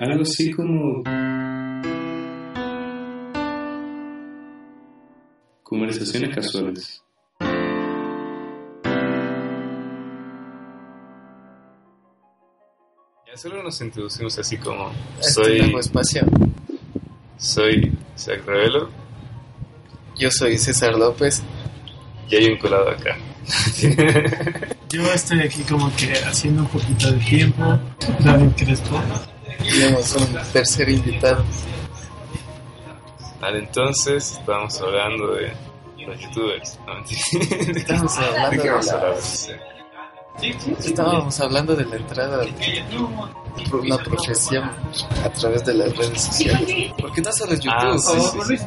[0.00, 1.02] Algo así como...
[5.62, 7.02] Conversaciones casuales.
[13.26, 14.90] Ya solo nos introducimos así como
[15.20, 16.22] Este soy espacio.
[17.36, 18.88] soy Isaac Revelo
[20.16, 21.42] Yo soy César López.
[22.30, 23.18] y hay un colado acá.
[24.88, 27.78] Yo estoy aquí como que haciendo un poquito de tiempo.
[28.20, 29.00] David Crespo.
[29.70, 31.44] Tenemos un tercer invitado.
[33.40, 35.52] Al entonces estábamos hablando de
[36.06, 36.78] los youtubers.
[36.86, 37.20] No, mentira.
[37.80, 39.16] Estamos ¿De hablando qué de vamos a hablar?
[40.42, 42.42] la, estábamos hablando de la entrada
[43.70, 44.70] por una profesión
[45.24, 46.92] a través de las redes sociales.
[46.98, 48.64] Porque no solo es YouTube, Ah, sí, sí, sí.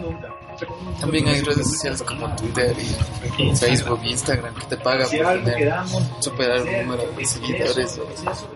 [1.00, 2.76] también hay redes sociales como Twitter
[3.38, 5.74] y Facebook, Instagram que te pagan por tener,
[6.20, 8.53] superar un número de seguidores o,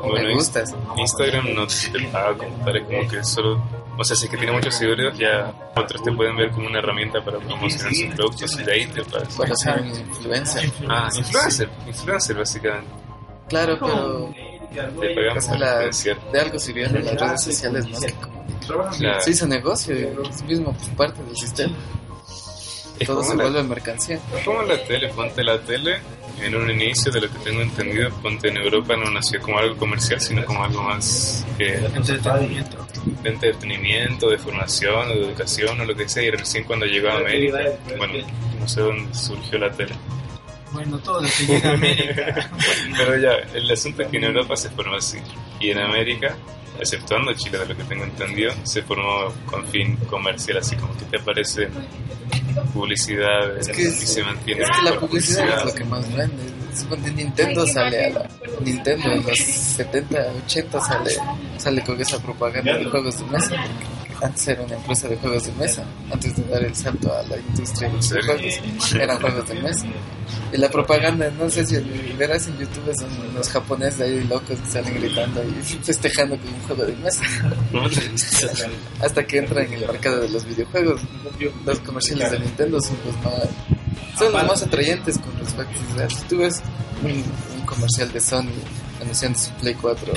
[0.00, 0.74] o Bueno, me gustas.
[0.96, 3.62] Instagram no te paga como tal, es como que solo,
[3.98, 6.78] o sea, si es que tiene muchos seguidores, ya otros te pueden ver como una
[6.78, 9.34] herramienta para promocionar sus productos y de ahí te pagas.
[9.36, 10.72] para ser un influencer.
[10.88, 12.88] Ah, influencer, influencer básicamente.
[13.48, 14.32] Claro, pero
[15.00, 15.90] Te pagamos o sea, para la-
[16.32, 17.86] de algo sirvieron las redes sociales
[18.96, 19.20] Claro.
[19.20, 21.74] se hizo negocio, es mismo parte del sistema.
[23.06, 24.18] Todo se la- vuelve mercancía.
[24.36, 25.98] Es como la tele, ponte la tele,
[26.42, 29.76] en un inicio de lo que tengo entendido, ponte en Europa no nació como algo
[29.76, 32.86] comercial, sino como algo más que Entretenimiento.
[33.22, 37.16] de entretenimiento, de formación, de educación o lo que sea, y recién cuando llegó a
[37.18, 37.58] América,
[37.98, 38.14] bueno,
[38.58, 39.94] no sé dónde surgió la tele.
[40.72, 42.50] Bueno, todo lo que llega a América.
[42.96, 45.18] Pero ya, el asunto es que en Europa se formó así,
[45.58, 46.36] y en América,
[46.80, 51.04] exceptuando Chile de lo que tengo entendido, se formó con fin comercial, así como que
[51.04, 51.68] te aparece
[52.72, 56.42] publicidad Es que y se mantiene Es que la publicidad es lo que más vende.
[56.74, 58.28] Suponte Nintendo sale a la
[58.60, 61.10] Nintendo en los 70, 80 sale,
[61.58, 63.56] sale con esa propaganda de juegos de mesa.
[64.22, 67.38] Antes era una empresa de juegos de mesa, antes de dar el salto a la
[67.38, 69.86] industria de los juegos, eran juegos de mesa.
[70.52, 71.76] Y la propaganda, no sé si
[72.18, 76.60] verás en YouTube, son los japoneses ahí locos que salen gritando y festejando con un
[76.62, 77.22] juego de mesa.
[79.00, 81.00] Hasta que entra en el mercado de los videojuegos.
[81.64, 83.48] Los comerciales de Nintendo son los más,
[84.18, 86.60] son los más atrayentes con respecto a Si tú ves
[87.02, 87.10] un,
[87.58, 88.50] un comercial de Sony
[89.00, 90.12] anunciando su Play 4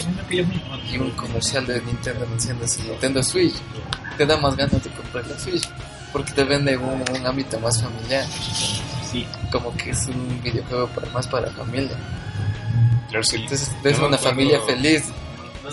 [0.91, 3.55] y un comercial de Nintendo anunciando su Nintendo Switch,
[4.17, 5.67] te da más ganas de comprar la Switch
[6.11, 8.25] porque te vende un, un ámbito más familiar.
[9.51, 11.97] Como que es un videojuego para, más para familia.
[13.09, 13.38] Claro, sí.
[13.38, 15.03] Entonces ves una familia feliz.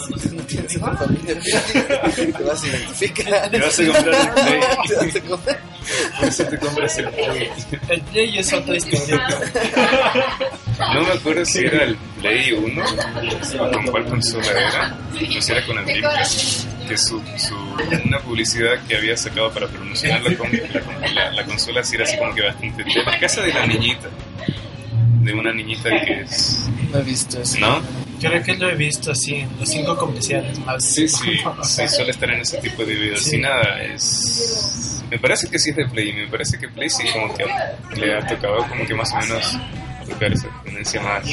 [0.06, 3.50] Si tú no tienes una familia feliz, te vas a identificar.
[3.50, 4.60] Te vas a comprar el Play.
[4.86, 5.60] Te vas a comprar.
[6.18, 7.50] Por eso te compras el Play.
[7.88, 9.28] El Play es otra historia.
[10.94, 12.84] No me acuerdo si era el Play 1
[13.60, 14.88] o con cuál consola era.
[15.34, 16.66] No si era con el Dreamcast.
[16.88, 17.54] Que su, su,
[18.04, 22.04] una publicidad que había sacado para promocionar la, con- la, la- la consola sí era
[22.04, 22.82] así como que bastante.
[22.84, 24.08] De la casa de la niñita.
[25.22, 26.66] De una niñita que es.
[26.92, 27.58] No he visto eso.
[27.60, 27.80] ¿No?
[28.20, 30.84] Creo que lo he visto así en los cinco comerciales más.
[30.84, 33.22] Sí, sí, sí, suele estar en ese tipo de videos.
[33.22, 33.36] Sí.
[33.36, 35.02] Y nada, es.
[35.10, 36.12] Me parece que sí es de Play.
[36.12, 37.44] Me parece que Play sí, como que
[37.96, 39.56] le ha tocado, como que más o menos
[40.08, 41.24] tocar esa tendencia más.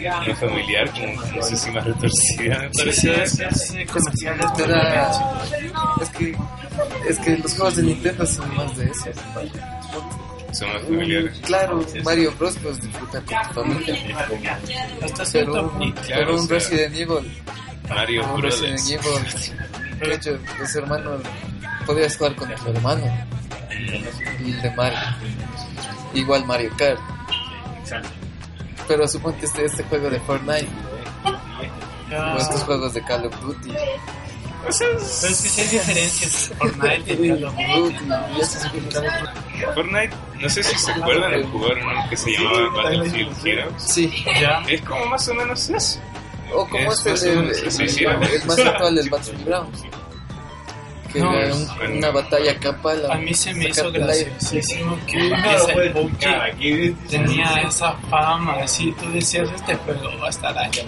[0.00, 3.10] No familiar, como no sé si más retorcida, me sí,
[3.54, 3.78] sí,
[6.00, 6.36] Es que,
[7.08, 9.10] es que los juegos de Nintendo son más de eso.
[10.52, 11.40] Son más familiares.
[11.44, 12.60] Claro, Mario Bros.
[12.62, 14.58] los disfruta con tu familia.
[15.02, 15.94] Hasta cierto Pero.
[16.06, 17.42] Claro, un sea, Resident Evil,
[17.88, 18.80] Mario un Resident.
[18.88, 21.22] Evil, de hecho, los hermanos,
[21.86, 23.02] podías jugar con tu hermano,
[23.70, 24.98] y el de Mario.
[26.14, 27.00] Igual Mario Kart.
[28.88, 30.68] Pero suponte este, este juego de Fortnite,
[32.34, 33.70] o estos juegos de Call of Duty.
[33.70, 36.50] Pero es que sí hay diferencias.
[36.58, 37.98] Fortnite y Call of Duty.
[39.74, 43.74] Fortnite, no sé si se acuerdan de jugar uno que se llamaba Battlefield Heroes.
[43.82, 44.62] Sí, Ya.
[44.68, 45.98] Es como más o menos eso.
[46.52, 49.82] o como Es este, el, el- el más actual, el Battlegrounds.
[51.14, 51.54] Que No, era es
[51.88, 53.08] un- una batalla campal.
[53.10, 59.10] A mí se me hizo el graciosísimo que ese PUBG tenía esa fama, así tú
[59.12, 60.82] decías, este juego va a estar año.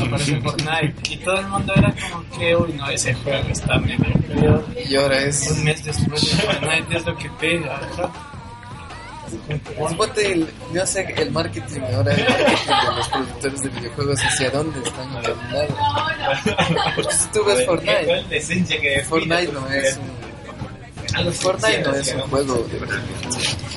[0.00, 4.64] Aparece Fortnite y todo el mundo era como que, uy, no, ese juego está medio.
[4.88, 5.50] Y ahora es.
[5.50, 8.10] Un mes después de Fortnite es lo que pega, ¿verdad?
[9.88, 14.50] Suponte, el, yo sé el marketing ahora, el marketing de los productores de videojuegos, hacia
[14.50, 16.94] dónde están encaminados.
[16.94, 21.32] Porque si tú ves Fortnite, Fortnite no es un.
[21.32, 22.80] Fortnite no es un juego de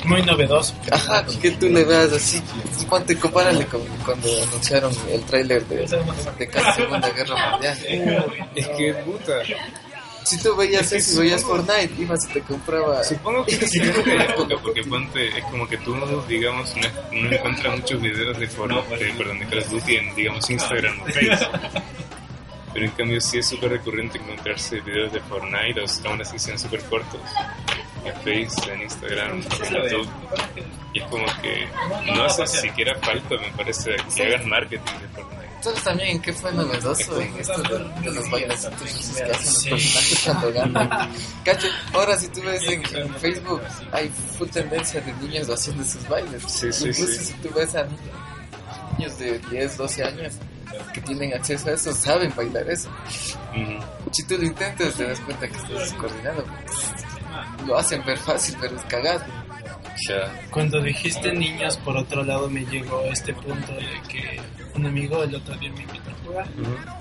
[0.05, 0.73] Muy novedoso.
[0.91, 2.41] Ajá, que tú le veas así.
[2.89, 5.85] Ponte, compárale con cuando anunciaron el tráiler de,
[6.39, 7.77] de casi Segunda Guerra Mundial.
[8.55, 9.33] Es que puta.
[10.27, 13.01] Si tú veías eso, veías Fortnite, ibas y te compraba.
[13.01, 15.95] Supongo que es de época, porque ponte, es como que tú,
[16.27, 20.15] digamos, no, no encuentras muchos videos de Fortnite, de, perdón, de Call of Duty en,
[20.15, 21.59] digamos, Instagram o Facebook.
[22.73, 26.59] Pero en cambio sí es súper recurrente encontrarse videos de Fortnite, o aún así sean
[26.59, 27.21] súper cortos,
[28.03, 30.09] en Facebook, en Instagram, en YouTube.
[30.93, 31.67] Y es como que
[32.05, 35.36] no hace siquiera falta, me parece, que hagas marketing de Fortnite.
[35.61, 40.53] ¿Sabes también qué fue novedoso en esto de, de los que hacen los personajes cuando
[40.53, 40.89] ganan?
[41.43, 43.61] Cacho, ahora si tú ves en, en Facebook,
[43.91, 46.43] hay full tendencia de niños haciendo esos bailes.
[46.43, 47.25] Sí, sí, Incluso sí.
[47.25, 47.87] si tú ves a
[48.97, 50.33] niños de 10, 12 años
[50.93, 52.89] que tienen acceso a eso, saben bailar eso.
[54.11, 56.45] Si tú lo intentas, te das cuenta que estás descoordinado.
[57.65, 59.23] Lo hacen ver fácil, pero es cagado.
[60.51, 64.39] Cuando dijiste niños, por otro lado me llegó este punto de que
[64.75, 66.47] un amigo el otro día me invitó a jugar.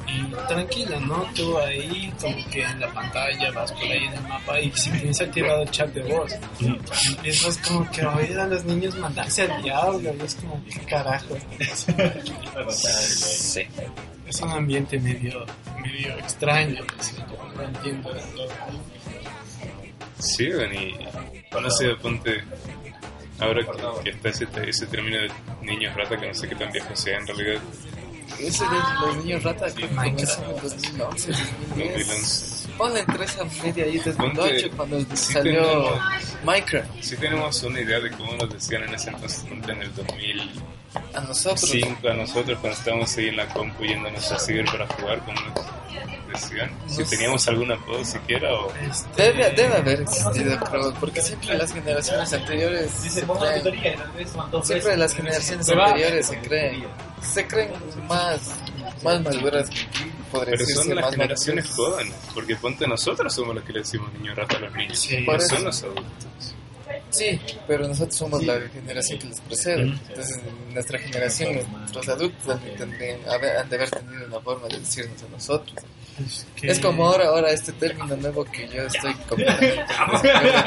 [0.06, 1.26] Y tranquilo, ¿no?
[1.34, 4.90] Tú ahí como que en la pantalla vas por ahí en el mapa y si
[4.90, 6.32] tienes activado el chat de voz,
[7.08, 10.80] empiezas como que a oír a los niños mandarse al diablo y es como, ¿qué
[10.80, 11.36] carajo?
[12.70, 13.62] Sí.
[14.26, 15.44] Es un ambiente medio,
[15.80, 16.82] medio extraño,
[17.54, 18.10] no entiendo.
[20.18, 20.94] Sí, bueno, y
[21.52, 22.42] no sé, ponte,
[23.40, 25.30] ahora que, que está ese, ese término de
[25.62, 27.60] niños rata, que no sé qué tan viejo sea en realidad,
[28.40, 28.70] Ese de
[29.06, 32.06] los niños rata que comenzó en el 2011, 2010.
[32.08, 32.56] 2011.
[32.76, 34.18] Ponle entre esa media ahí, 2008,
[34.68, 36.90] Ponte- cuando sí salió tenemos- Minecraft.
[37.02, 40.66] Sí tenemos una idea de cómo nos decían en ese entonces, en el 2005
[41.14, 41.72] A nosotros.
[42.04, 45.38] a nosotros cuando estábamos ahí en la compu yéndonos a ciber para jugar, como
[46.36, 47.16] si No sé.
[47.16, 48.72] teníamos algún apodo siquiera o...
[48.74, 53.62] Este, Debe, debe haber existido, creo, porque siempre las generaciones anteriores se creen,
[54.62, 56.84] siempre las generaciones anteriores se creen,
[57.22, 57.70] se creen
[58.08, 58.40] más,
[59.02, 59.68] más maduras,
[60.30, 61.76] podría Pero son las generaciones maduras.
[61.94, 65.24] jóvenes, porque ponte nosotros somos los que le decimos niño rata a los niños, Sí.
[65.26, 66.04] no son los adultos.
[67.10, 69.82] Sí, pero nosotros somos la generación que les precede.
[69.82, 70.38] Entonces,
[70.68, 74.78] en nuestra generación, nuestros adultos han, tendrían- haber- han de haber tenido una forma de
[74.80, 75.76] decirnos a nosotros.
[76.24, 79.84] Es que- Es como ahora, ahora este término nuevo que yo estoy completamente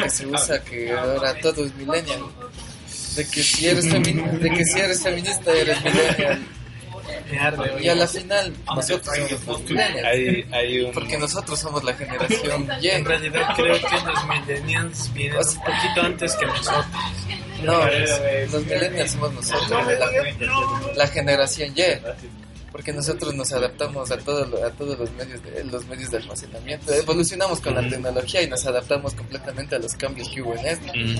[0.04, 2.22] que se usa, que ahora todo es millennial.
[3.16, 6.40] De que si eres, femi- de que si eres feminista eres millennial.
[7.81, 10.06] Y a la final nosotros somos los millennials.
[10.06, 10.92] Hay, hay un...
[10.92, 12.88] Porque nosotros somos la generación Y.
[12.90, 16.86] En realidad creo que los millennials vienen un poquito antes que nosotros.
[17.63, 17.81] No,
[18.52, 19.69] los millennials somos nosotros,
[20.00, 21.81] la, la generación Y.
[22.71, 26.18] Porque nosotros nos adaptamos a, todo, lo- a todos los medios, de, los medios de
[26.18, 26.94] almacenamiento.
[26.94, 30.94] Evolucionamos con la tecnología y nos adaptamos completamente a los cambios que hubo en esto.
[30.95, 31.16] Mm,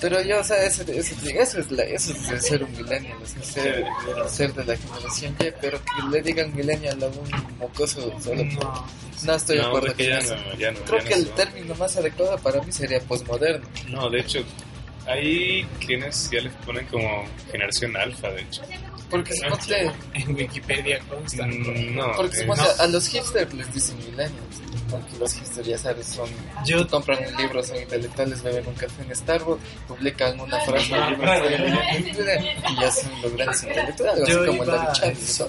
[0.00, 3.16] Pero yo, o sea, eso, eso, eso es, la, eso es de ser un millennial,
[3.22, 3.84] o sea, ser,
[4.28, 8.44] ser de la generación Y, pero que le digan millennial a un mocoso solo.
[8.44, 8.86] No,
[9.24, 10.36] No estoy de no, acuerdo con ya eso.
[10.36, 11.34] no, ya no, Creo ya que no el son.
[11.36, 13.66] término más adecuado para mí sería posmoderno.
[13.88, 14.40] No, de hecho,
[15.06, 18.62] hay quienes ya les ponen como generación alfa, de hecho.
[19.10, 21.46] Porque suponte, en Wikipedia consta.
[21.46, 22.82] Mm, No, porque eh, suponte no.
[22.82, 24.56] a los hipsters les dicen millennials.
[24.90, 26.28] Porque los hipsters, ya sabes, son.
[26.64, 31.02] Yo compran un libro, son intelectuales, beben un café en Starbucks, publican una frase en
[31.04, 35.18] el libro en Twitter, y ya son los grandes intelectuales, así como el iba David
[35.18, 35.48] eso.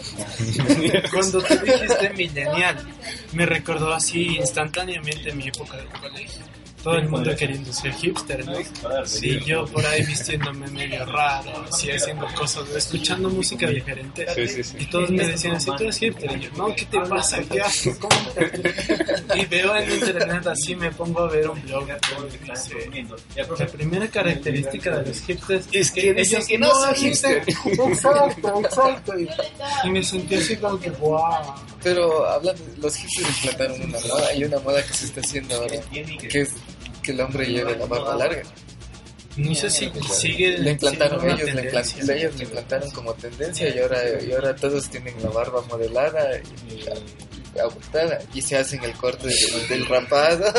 [1.12, 2.78] Cuando tú dijiste millennial,
[3.34, 6.42] me recordó así instantáneamente mi época del colegio.
[6.84, 8.54] Todo el mundo queriendo ser hipster, ¿no?
[9.06, 14.26] Sí, yo por ahí vistiéndome medio raro, así haciendo cosas, escuchando música diferente.
[14.34, 14.78] Sí, sí, sí.
[14.80, 16.38] Y todos me decían así, tú eres hipster.
[16.38, 17.40] Y yo, no, ¿qué te pasa?
[17.50, 17.98] ¿Qué haces?
[17.98, 22.90] ¿Cómo te Y veo en internet así, me pongo a ver un blog que dice,
[23.36, 27.44] la primera característica de los hipsters es que ellos que no son hipster.
[27.88, 29.20] Exacto, exacto.
[29.20, 29.28] Y,
[29.84, 31.22] y me sentí así como que, wow.
[31.84, 35.80] Pero hablando, los hipsters implantaron una moda, hay una moda que se está haciendo ahora,
[35.92, 36.50] que es
[37.04, 38.44] que el hombre lleve la barba larga.
[39.38, 43.80] No sé si sigue Le implantaron ellos, le implantaron, ellos le implantaron como tendencia y
[43.80, 49.28] ahora, y ahora todos tienen la barba modelada y abultada y se hacen el corte
[49.28, 50.52] del, del rapado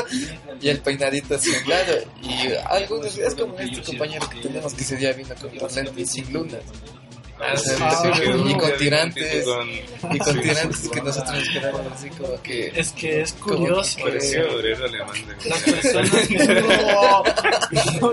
[0.61, 1.95] y el peinadito hacia un lado.
[2.23, 6.11] Y algunos es como este compañero que tenemos que ese día vino con los lentes
[6.11, 6.63] sin lunas
[7.41, 7.71] Ah, sí,
[8.49, 9.71] y con tirantes con-
[10.15, 13.99] y con tirantes que nosotros nos quedamos así como que Es que es curioso.
[14.07, 14.13] De
[15.45, 16.31] Las personas
[18.01, 18.13] no,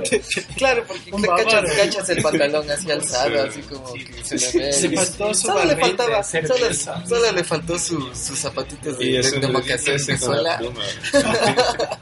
[0.58, 1.12] claro porque
[1.44, 3.38] cachas, cachas el pantalón así alzado Sí.
[3.50, 6.74] así como que se le ve Se faltó su solo le faltaba solo,
[7.08, 10.58] solo le faltó su, sus zapatitos de, de, de suela.
[10.60, 10.82] pluma.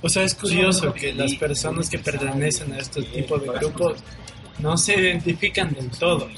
[0.00, 3.94] O sea, es curioso que las personas que pertenecen a este tipo de grupos
[4.60, 6.28] no se identifican del todo,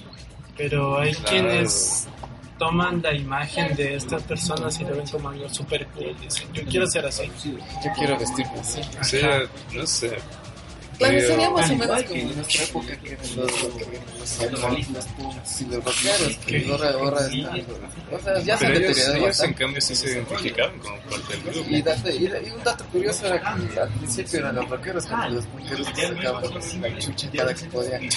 [0.57, 2.09] pero hay quienes
[2.59, 6.15] toman la imagen de estas personas y lo ven como algo súper cool.
[6.21, 7.31] Dicen, yo quiero ser así.
[7.45, 8.81] Yo quiero vestirme así.
[9.75, 10.19] No sé.
[11.01, 15.07] Claro, Medio- sería más o menos como en nuestra época que eran los, los animalistas
[15.61, 17.61] y los rockeros, que ahora, ahora están,
[18.13, 20.97] o sea, ya se han Pero ellos, deteriorado ellos en cambio sí se identificaban como
[21.01, 21.71] parte del grupo.
[21.71, 25.29] Y, date- y- y un dato curioso era que al principio eran los rockeros como
[25.31, 28.09] los punkeros que sacaban la chucha cada que podían.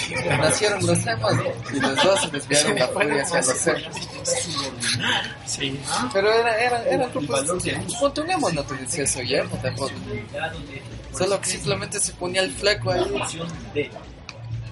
[0.41, 1.31] Nacieron los emos
[1.73, 3.95] y los dos se desviaron la furia hacia los emos.
[5.45, 5.79] Sí.
[6.11, 7.45] Pero era, eran, eran grupos.
[7.99, 9.91] Ponte un emo, no te decía soy emo tampoco.
[11.17, 13.03] Solo que simplemente se ponía el fleco ahí,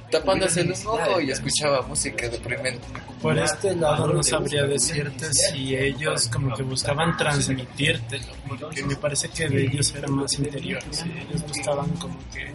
[0.10, 2.86] tapándose un ojo y escuchaba música deprimente.
[3.22, 9.30] Por este lado no sabría decirte si ellos como que buscaban transmitírtelo, porque me parece
[9.30, 12.54] que de ellos era más interior, si ellos buscaban como que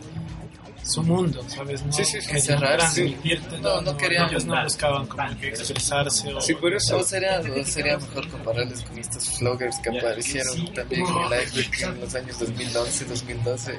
[0.86, 1.84] su mundo, ¿sabes?
[1.84, 3.02] No Sí, sí, sí, querían cerrar, sí.
[3.02, 6.40] transmitírtelo, No, no querían- ellos no buscaban como que expresarse o...
[6.40, 6.98] Sí, por eso.
[6.98, 11.86] O sería, o sería mejor compararles con estos vloggers que aparecieron también en la época
[11.88, 13.78] en los años 2011, 2012,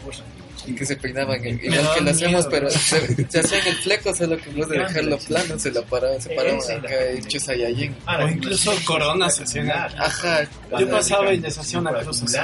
[0.66, 2.50] y que se peinaban igual da que lo hacemos, miedo.
[2.50, 5.84] pero se, se hacían el fleco, solo que en vez de dejarlo plano, se lo
[5.84, 7.96] paraban, se paraban acá hechos Saiyajin.
[8.08, 9.96] O incluso coronas se hacían aquí.
[9.98, 10.48] Ajá.
[10.80, 12.38] Yo pasaba y les hacía una cruz así.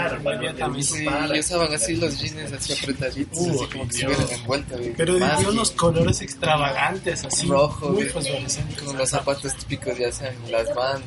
[0.84, 4.76] Sí, y usaban así los jeans así apretaditos, así como que se hubieran envuelto.
[4.98, 10.74] Pero de unos colores extravagantes, así, Rojo, muy con los zapatos típicos, ya sean las
[10.74, 11.04] Vans.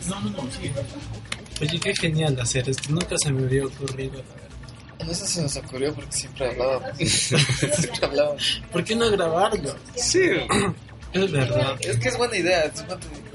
[1.60, 4.22] Oye, qué genial hacer esto, nunca se me había ocurrido.
[5.06, 6.98] No sé si nos ocurrió porque siempre hablábamos.
[6.98, 8.62] siempre hablábamos.
[8.72, 9.76] ¿Por qué no grabarlo?
[9.94, 10.28] Sí,
[11.12, 11.76] Es verdad.
[11.80, 12.72] Es que es buena idea.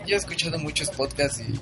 [0.06, 1.54] Yo he escuchado muchos podcasts y,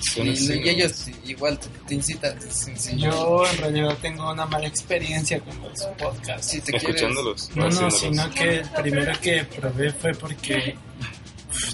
[0.00, 2.36] son y, ellos igual te, te incitan.
[2.50, 2.96] sí, sí.
[2.96, 6.48] Yo en realidad tengo una mala experiencia con los podcasts.
[6.48, 10.76] Si te quieres, Escuchándolos, No, no, sino que el primero que probé fue porque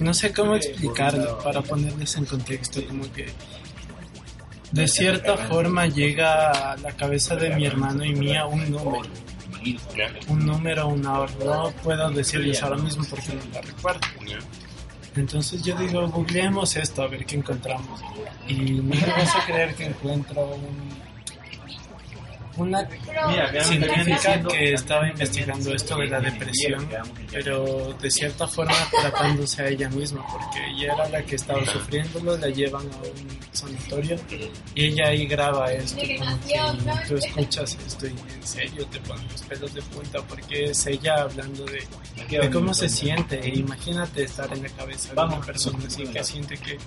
[0.00, 3.26] no sé cómo explicarlo para ponerles en contexto, como que
[4.72, 9.02] de cierta forma llega a la cabeza de mi hermano y mía un número,
[10.28, 14.00] un número, una hora, no puedo decirles ahora mismo porque no la recuerdo.
[15.16, 18.00] Entonces yo digo, googleemos esto a ver qué encontramos.
[18.46, 21.09] Y no me vas a creer que encuentro un,
[22.56, 22.86] una
[23.62, 26.88] científica que estaba investigando esto de la depresión,
[27.30, 32.36] pero de cierta forma tratándose a ella misma, porque ella era la que estaba sufriéndolo,
[32.36, 34.16] la llevan a un sanatorio
[34.74, 39.26] y ella ahí graba esto, como que tú escuchas esto y en serio te ponen
[39.28, 41.86] los pelos de punta, porque es ella hablando de,
[42.28, 43.40] de cómo se siente.
[43.40, 46.78] E imagínate estar en la cabeza de una persona así que siente que,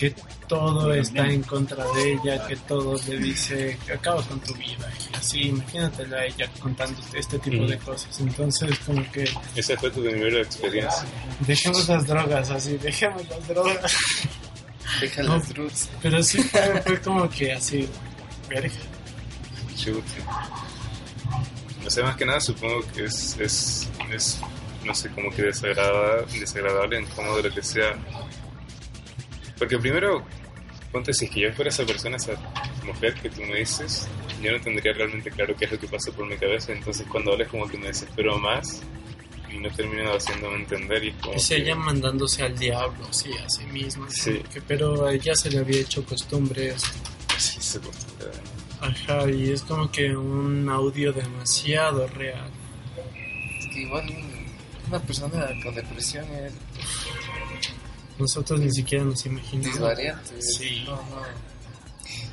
[0.00, 0.14] que
[0.48, 4.90] todo está en contra de ella, que todo le dice que acaba con tu vida.
[5.12, 8.18] Y así, imagínatela a ella contándote este tipo de cosas.
[8.18, 11.04] Entonces, como que Esa fue tu primera experiencia.
[11.40, 13.94] dejemos las drogas, así, dejemos las drogas.
[15.02, 15.36] deja No.
[15.36, 15.90] las roots.
[16.00, 17.86] Pero sí fue, fue como que así,
[18.48, 18.70] verga.
[19.76, 20.48] Chuta.
[21.86, 24.40] O sea, más que nada supongo que es, es, es
[24.82, 27.94] no sé, como que desagradable, desagradable, incómodo, lo que sea.
[29.60, 30.24] Porque primero,
[30.90, 32.32] ponte si es que yo fuera esa persona, esa
[32.84, 34.08] mujer que tú me dices,
[34.42, 37.32] yo no tendría realmente claro qué es lo que pasa por mi cabeza, entonces cuando
[37.32, 38.82] hables como que me desespero más
[39.52, 43.30] y no termino haciéndome entender y es como Es que- ella mandándose al diablo, sí,
[43.44, 44.06] a sí misma.
[44.10, 44.42] Sí.
[44.52, 46.86] que- pero a ella se le había hecho costumbre eso.
[47.38, 48.30] Sí, se acostumbra.
[48.80, 52.50] Ajá, y es como que un audio demasiado real.
[53.58, 54.40] Es que igual un-
[54.88, 56.52] una persona con depresión es
[58.20, 59.72] Nosotros ni siquiera nos imaginamos.
[59.74, 60.42] disvariante.
[60.42, 60.82] Sí.
[60.86, 61.22] No, no.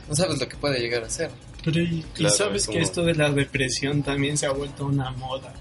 [0.10, 1.32] No sabes lo que puede llegar a ser.
[1.63, 4.51] Pero y, y Claro, sabes es que como- esto de la depresión también se ha
[4.51, 5.53] vuelto una moda.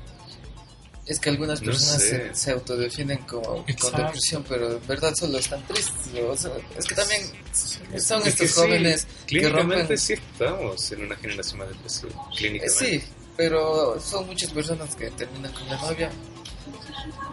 [1.04, 2.28] Es que algunas No personas sé.
[2.30, 3.92] se, se autodefinen como Exacto.
[3.96, 5.94] con depresión, pero en verdad solo están tristes.
[6.20, 9.98] o sea, es que también son Es que estos sí, jóvenes que Clínicamente rompen.
[9.98, 12.10] sí estamos en una generación más depresiva.
[12.10, 13.00] Eh, Clínicamente.
[13.00, 13.02] sí,
[13.36, 16.10] pero son muchas personas que terminan con la novia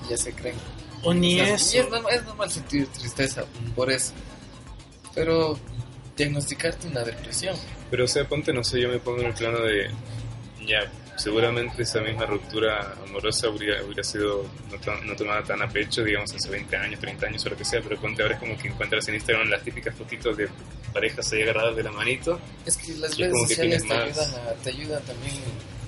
[0.05, 0.55] y ya se creen.
[1.03, 1.75] O ni O sea, eso.
[1.75, 3.43] Y es, normal, es normal sentir tristeza
[3.75, 4.13] por eso.
[5.15, 5.57] Pero
[6.17, 7.55] diagnosticarte una depresión.
[7.91, 9.89] Pero, o sea, ponte, no sé, yo me pongo en el plano de.
[10.65, 15.67] Ya, seguramente esa misma ruptura amorosa hubiera, hubiera sido no, tan- no tomada tan a
[15.69, 17.81] pecho, digamos, hace 20 años, 30 años o lo que sea.
[17.81, 20.47] Pero ponte ahora es como que encuentras en Instagram las típicas fotitos de
[20.93, 22.39] parejas ahí agarradas de la manito.
[22.65, 25.35] Es que las redes sociales te más- ayudan, a, te ayudan también,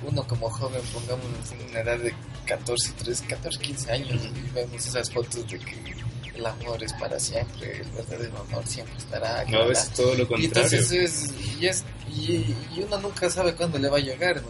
[0.06, 2.14] uno como joven, pongamos en una edad de
[2.46, 5.96] 14, 13, 14, 15 años, y vemos esas fotos de que
[6.36, 9.46] el amor es para siempre, el verdadero amor siempre estará.
[9.46, 10.46] No, a veces todo lo Y contrario.
[10.64, 14.50] entonces es, y, es, y, y uno nunca sabe cuándo le va a llegar, ¿no?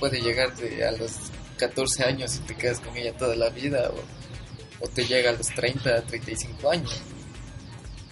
[0.00, 1.12] Puede llegarte a los
[1.58, 5.34] 14 años y te quedas con ella toda la vida, o, o te llega a
[5.34, 7.00] los 30, 35 años.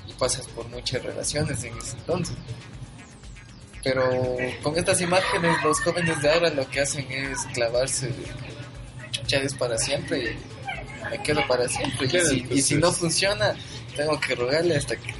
[0.06, 2.36] Y pasas por muchas relaciones en ese entonces.
[3.82, 4.10] Pero
[4.62, 8.10] con estas imágenes los jóvenes de ahora lo que hacen es clavarse,
[9.28, 12.06] ya es para siempre y me quedo para siempre.
[12.06, 13.54] Y si, y si no funciona,
[13.96, 15.14] tengo que rogarle hasta que,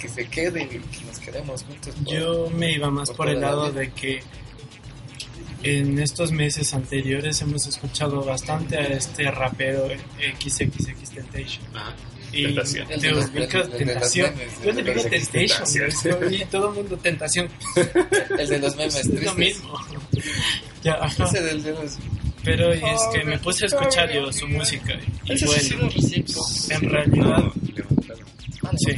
[0.00, 1.94] que se quede y que nos quedemos juntos.
[2.04, 4.22] por- Yo me iba más por por el lado de que
[5.62, 9.88] en estos meses anteriores hemos escuchado bastante a este rapero
[10.42, 11.64] XXX Tentation.
[11.74, 11.94] Ajá.
[12.32, 12.90] Y Tentación.
[12.92, 14.32] El te de los- ubicas Tentación.
[14.62, 17.48] Yo el le de digo los Temptation, y todo el mundo Tentación.
[18.38, 19.78] El de los memes Es lo mismo.
[20.82, 21.24] Ya, ajá.
[21.24, 21.96] Ese del de los...
[22.44, 25.88] Pero y es que me puse a escuchar yo su música y bueno,
[26.70, 27.44] en realidad,
[28.76, 28.94] sí,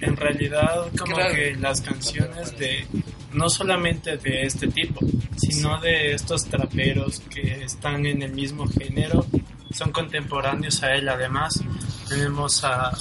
[0.00, 2.86] en realidad como que las canciones de
[3.32, 5.00] no solamente de este tipo,
[5.36, 9.26] sino de estos traperos que están en el mismo género,
[9.72, 11.08] son contemporáneos a él.
[11.08, 11.60] Además,
[12.08, 12.92] tenemos a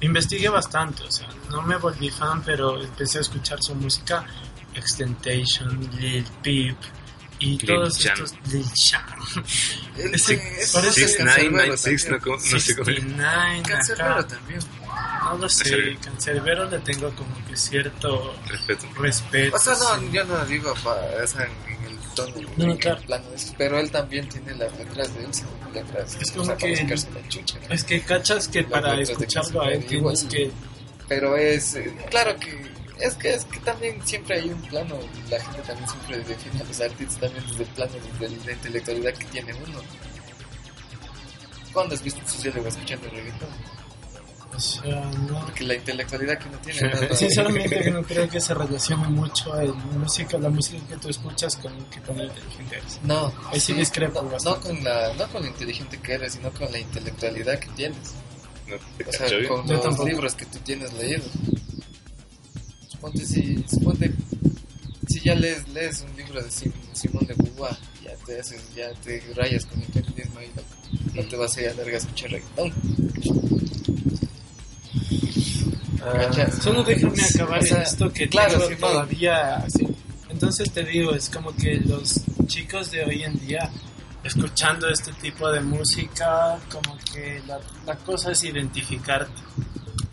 [0.00, 4.24] investigué bastante, o sea, no me volví fan, pero empecé a escuchar su música,
[4.74, 6.76] Extentation, Lil Peep
[7.44, 8.12] y Lil todos Jon.
[8.12, 8.64] estos Lil.
[9.96, 10.66] El- Ese-
[11.82, 12.18] six, también.
[12.18, 12.84] no, cómo- no sé cómo.
[12.86, 14.60] 69, Cancerbero también.
[15.24, 16.70] No lo sé, Cancerbero.
[16.70, 18.86] Le tengo como que cierto Respeto.
[18.98, 19.56] respeto.
[19.56, 20.08] O sea, no, sí.
[20.12, 22.98] yo no digo pa, o sea, en el tono, No, en claro.
[23.00, 23.24] el plano
[23.58, 26.66] pero él también tiene las letras de él, son letras Es o como sea, que-
[27.14, 27.74] la chucha, ¿no?
[27.74, 30.28] Es que cachas que Las para escucharlo a él tienes igual.
[30.28, 30.50] que...
[31.08, 34.96] Pero es, eh, claro que, es que, es que también siempre hay un plano,
[35.30, 39.14] la gente también siempre define a los artistas también desde el plano, desde la intelectualidad
[39.14, 39.80] que tiene uno.
[41.72, 43.48] ¿Cuándo has visto un sociólogo escuchando reggaetón?
[44.54, 45.40] O sea, no...
[45.40, 49.58] Porque la intelectualidad que uno tiene no, no- Sinceramente no creo que se relacione mucho
[49.60, 53.00] el música, la música que tú escuchas con que tan inteligente eres.
[53.02, 56.52] No, Ahí sí discrepo no, no con la, no con lo inteligente que eres, sino
[56.52, 58.14] con la intelectualidad que tienes.
[58.68, 61.28] No te O sea, con los libros que tú tienes leídos.
[63.04, 64.10] Suponte si, suponte,
[65.06, 68.90] si ya lees, lees un libro de Sim- Simón de Beauvoir, ya te haces, ya
[68.94, 71.98] te rayas con el feminismo y no, no te vas a ir a larga a
[71.98, 72.72] escuchar reggaetón.
[76.02, 76.62] ¿Cachas?
[76.62, 79.86] Solo déjame acabar O sea, esto que claro, tengo sí, todavía así.
[80.30, 83.70] Entonces te digo, es como que los chicos de hoy en día,
[84.22, 89.42] escuchando este tipo de música, como que la, la cosa es identificarte.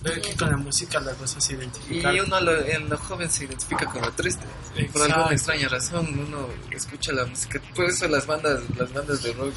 [0.04, 2.22] Creo que con la música la cosa es Y identificarte.
[2.22, 4.44] uno lo- en lo joven se identifica con lo triste.
[4.74, 5.14] Por Exacto.
[5.14, 7.62] alguna extraña razón uno escucha la música.
[7.76, 9.54] Por eso las bandas, las bandas de rock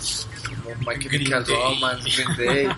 [0.46, 1.46] como My Chemical.
[1.46, 2.68] Romance, Green Day,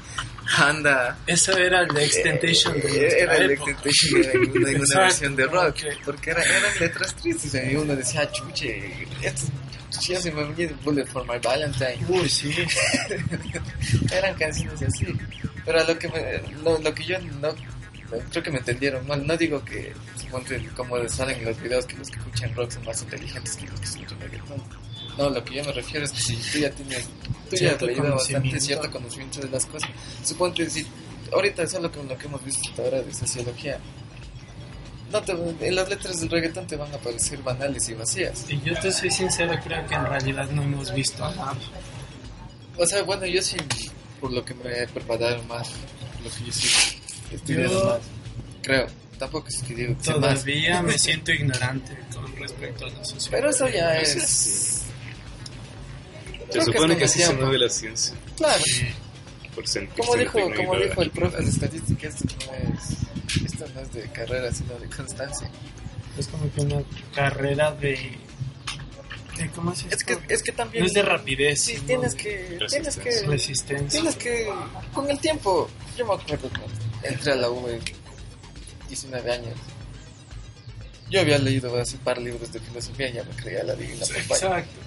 [0.57, 3.71] Panda, Eso era el Extentation de Eh, era el época.
[3.73, 6.05] Extentation en una, en una versión de rock, ok.
[6.05, 9.51] porque era, eran letras tristes y uno decía, "Ah, chuche, esto
[10.09, 11.99] ya se me venía Bullet for My Valentine.
[12.09, 12.55] Uy, sí.
[14.13, 15.07] Eran canciones así.
[15.67, 17.49] Pero lo que, me- lo, lo que yo no,
[18.31, 19.93] creo que me entendieron mal, no digo que,
[20.77, 23.81] como salen en los videos, que los que escuchan rock son más inteligentes que los
[23.81, 24.63] que escuchan reggaetón.
[25.19, 27.09] No, lo que yo me refiero es que si tú ya tienes,
[27.51, 29.91] tú ya has leído bastante cierto conocimiento de las cosas,
[30.25, 30.87] suponte si
[31.33, 33.79] ahorita eso es lo que, lo que hemos visto hasta ahora de sociología,
[35.11, 38.45] no te, en las letras del reggaetón te van a parecer banales y vacías.
[38.51, 41.55] Y yo te soy sincero, creo que en realidad no hemos visto nada.
[42.77, 43.57] O sea, bueno, yo sí,
[44.27, 45.71] por lo que me he preparado más,
[46.25, 46.99] lo que yo sí
[47.31, 48.01] he estudiado más,
[48.61, 48.89] creo.
[49.21, 50.13] Tampoco es que digo que.
[50.13, 53.39] Todavía me siento ignorante con respecto a la sociedad.
[53.39, 54.11] Pero eso ya es...
[54.11, 54.85] Se
[56.51, 58.17] Creo que supone es que así se mueve la ciencia.
[58.37, 58.63] Claro,
[59.55, 63.81] Por sentirse como dijo, como dijo el profe de estadística, esto no es, esto no
[63.81, 65.49] es de carrera, sino de constancia.
[66.19, 66.83] Es como que una
[67.15, 68.19] carrera de...
[69.37, 70.83] de ¿Cómo es Es que, es que también...
[70.83, 71.61] No es de rapidez.
[71.61, 74.01] Sí, sino tienes de que, tienes que, Resistencia.
[74.01, 74.49] tienes que,
[74.93, 76.69] con el tiempo, yo me acuerdo cuando
[77.03, 77.81] entré a la U de
[78.89, 79.55] 19 años.
[81.09, 83.75] Yo había leído hace un par de libros de filosofía y ya me creía la
[83.75, 84.59] divina papaya.
[84.59, 84.81] Exacto.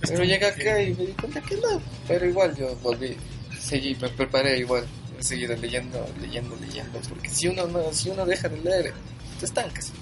[0.00, 1.80] Pero llegué acá y me di cuenta que no.
[2.08, 3.16] Pero igual yo volví,
[3.58, 4.86] seguí, me preparé igual.
[5.18, 7.00] He seguido leyendo, leyendo, leyendo.
[7.08, 8.94] Porque si uno no, si uno deja de leer,
[9.38, 9.92] te estancas.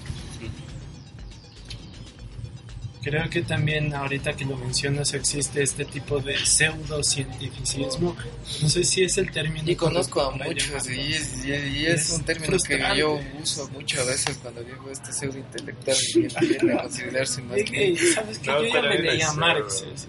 [3.01, 8.15] Creo que también ahorita que lo mencionas existe este tipo de pseudocientificismo.
[8.61, 9.69] No sé si es el término.
[9.69, 13.19] Y conozco a muchos y es, y es- y es Es un término que yo
[13.41, 17.71] uso mucho a veces cuando digo este pseudo intelectual y viene a considerarse más Es
[17.71, 17.93] que...
[17.93, 19.33] que, ¿sabes que No, Yo ya me leía eso.
[19.35, 19.83] Marx.
[19.93, 20.07] es-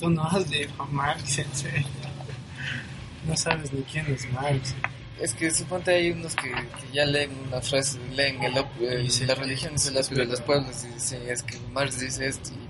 [0.00, 1.86] Tú no has leído a Marx, en serio.
[3.26, 4.74] No sabes ni quién es Marx.
[5.20, 9.10] Es que suponte hay unos que, que ya leen una frase, leen el, el- Y
[9.10, 12.68] se- la religión de los pueblos y dicen, es que Marx dice esto y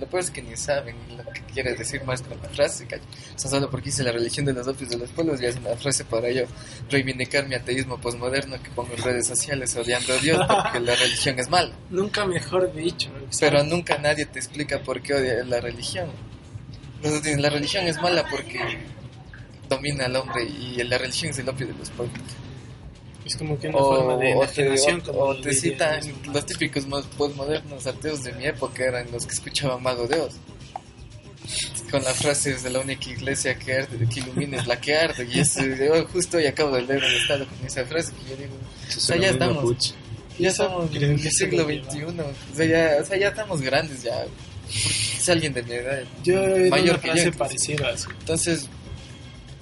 [0.00, 2.86] lo peor es que ni saben lo que quiere decir Marx con la frase.
[3.34, 5.56] O sea, solo porque dice la religión de los opios de los pueblos ya es
[5.56, 6.44] una frase para yo
[6.88, 11.36] reivindicar mi ateísmo posmoderno que pongo en redes sociales odiando a Dios porque la religión
[11.40, 11.72] es mala.
[11.90, 13.10] Nunca mejor dicho.
[13.40, 16.08] Pero nunca nadie te explica por qué odia la religión.
[17.02, 18.60] Entonces, la religión es mala porque
[19.68, 22.20] domina al hombre y la religión es el opio de los pueblos.
[23.24, 26.00] Es como que una forma de O, o te, o- como o te citan
[26.32, 30.34] los típicos más postmodernos ateos de mi época eran los que escuchaban Mago de Oz.
[31.90, 34.94] Con la frase es de la única iglesia que arde, que ilumina es la que
[34.96, 35.26] arde.
[35.30, 38.36] Y eso, yo justo hoy acabo de leer el estado con esa frase que yo
[38.36, 38.54] digo,
[38.88, 39.94] o sea, ya estamos.
[40.38, 41.64] ya estamos en el siglo.
[41.64, 42.02] XXI.
[42.04, 44.26] O sea, ya, o sea, ya estamos grandes ya.
[44.70, 46.02] Es alguien de mi edad.
[46.22, 48.06] Yo he mayor una que yo, parecida así.
[48.20, 48.68] Entonces,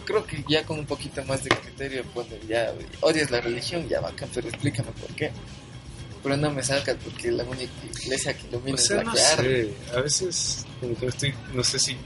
[0.06, 4.00] creo que ya con un poquito más de criterio, pues ya odias la religión, ya
[4.00, 5.30] bacán, pero explícame por qué.
[6.22, 9.12] Pero no me salgas porque la única iglesia que ilumina O sea, es la no
[9.12, 9.64] que arde.
[9.64, 11.96] sé, a veces no estoy, no sé si,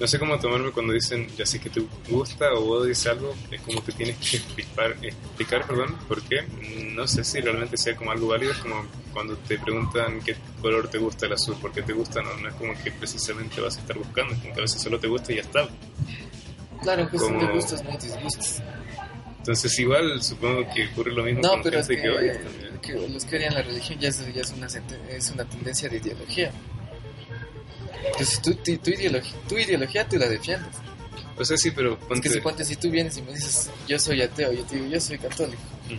[0.00, 3.60] no sé cómo tomarme cuando dicen, ya sé que te gusta o odias algo, es
[3.60, 6.42] como que tienes que explicar, explicar, perdón, por qué,
[6.94, 10.88] no sé si realmente sea como algo válido, es como cuando te preguntan qué color
[10.88, 13.76] te gusta el azul, por qué te gusta, no, no es como que precisamente vas
[13.76, 15.68] a estar buscando, es como que a veces solo te gusta y ya está.
[16.82, 18.62] Claro, justo como- de gustos, no hay disgustos.
[19.38, 22.78] Entonces igual supongo que ocurre lo mismo No, con pero es que, que, también.
[22.80, 24.66] que los que odian la religión ya es, ya es, una,
[25.10, 26.50] es una tendencia de ideología.
[28.06, 30.68] Entonces, tu, tu, tu ideología, tu ideología tú la defiendes.
[31.36, 32.20] O sea, sí, pero Es ponte...
[32.28, 35.00] que suponte si tú vienes y me dices, yo soy ateo, yo te digo, yo
[35.00, 35.60] soy católico.
[35.86, 35.96] Ujú.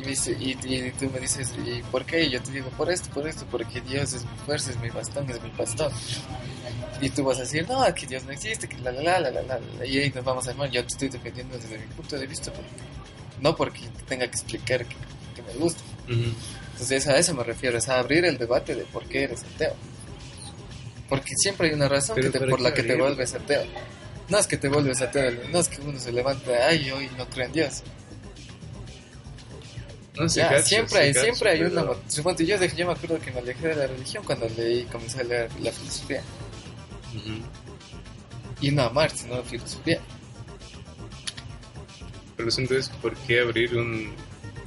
[0.00, 2.22] Y, me dice, y, y tú me dices, ¿y por qué?
[2.24, 4.88] Y yo te digo, por esto, por esto, porque Dios es mi fuerza, es mi
[4.88, 5.92] bastón, es mi pastor.
[7.00, 9.42] Y tú vas a decir, no, que Dios no existe, que la la la la
[9.42, 9.86] la.
[9.86, 10.70] Y ahí nos vamos a armar.
[10.70, 12.70] Yo te estoy defendiendo desde mi punto de vista, porque,
[13.40, 14.96] no porque tenga que explicar que,
[15.34, 15.82] que me gusta.
[16.72, 19.74] Entonces a eso me refiero, es a abrir el debate de por qué eres ateo.
[21.08, 23.64] Porque siempre hay una razón Pero que te- ¿para por la que te vuelves ateo.
[24.28, 27.26] No es que te vuelves ateo, no es que uno se levanta, ay, hoy no
[27.28, 27.82] creo en Dios.
[30.18, 31.82] No sé, Ya, cacho, siempre hay, cacho, siempre hay una...
[31.82, 34.84] pero- Suponte, yo, dejé- yo me acuerdo que me alejé de la religión cuando leí,
[34.84, 36.22] comencé a leer la filosofía.
[37.16, 37.42] Ujú.
[38.60, 40.00] Y no a Marx, sino a filosofía.
[42.36, 44.14] Pero entonces, ¿por qué abrir un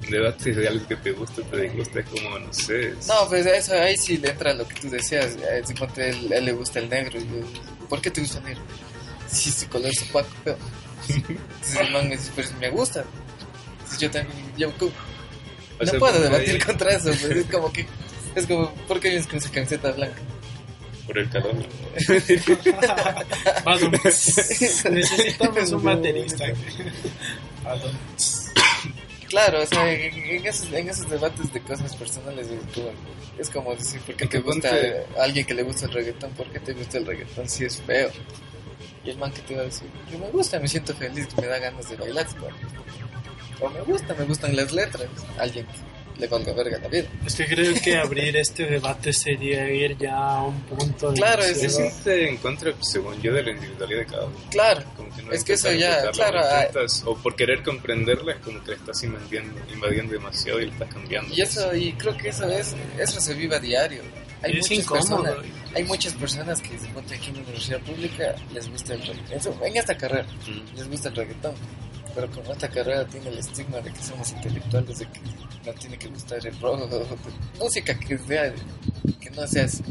[0.10, 2.04] debate de algo que te gusta te disgusta?
[2.04, 2.90] Como, no sé.
[2.90, 5.36] es- No, pues eso ahí sí le entra lo que tú deseas.
[5.36, 7.20] Eh, Suponte, él, a él le gusta el negro.
[7.20, 8.62] Yo, ¿Por qué te gusta el negro?
[9.28, 10.58] Si su color es opaco, feo.
[11.10, 13.04] Entonces el man me dice, pero si me gusta.
[13.74, 14.92] Entonces yo también, yo O
[15.92, 17.06] no puedo debatir ahí- contra eso.
[17.10, 17.86] Pues es como que,
[18.36, 20.22] es como, ¿por qué vienes con esa camiseta blanca?
[21.06, 21.54] Por el calor.
[23.66, 24.06] Más o menos.
[24.90, 26.46] Necesitamos un baterista.
[29.28, 32.92] Claro, o sea, en, esos, en esos debates de cosas personales es como,
[33.40, 34.70] es como decir, ¿por qué te gusta
[35.18, 36.30] a alguien que le gusta el reggaetón?
[36.34, 38.12] ¿Por qué te gusta el reggaetón si es feo?
[39.04, 41.48] Y el man que te va a decir, que me gusta, me siento feliz, me
[41.48, 42.28] da ganas de bailar.
[43.64, 45.08] O me gusta, me gustan las letras.
[45.40, 45.66] Alguien
[46.20, 47.08] le valga verga la vida.
[47.26, 51.42] Es que creo que abrir este debate sería ir ya a un punto de Claro,
[51.44, 54.36] es Es demasiado- irte en contra, según yo, de la individualidad de cada uno.
[54.52, 57.64] Claro, Como que no Es que eso ya, claro, o ah- intentas- o por querer
[57.64, 61.34] comprenderla, es como que le estás invadiendo, invadiendo demasiado y le estás cambiando.
[61.34, 64.02] y eso, y creo que eso es, eso se vive a diario.
[64.44, 65.24] Hay es muchas incómodo.
[65.24, 69.02] personas, hay muchas personas que se encuentran aquí en la universidad pública les gusta el
[69.02, 69.34] reggaetón.
[69.38, 70.76] Eso, En esta carrera Mm.
[70.78, 71.56] les gusta el reggaetón.
[72.16, 75.20] Pero como esta carrera tiene el estigma de que somos intelectuales, de que
[75.66, 76.90] no tiene que gustar el rock,
[77.60, 78.54] música que sea,
[79.20, 79.82] que no seas.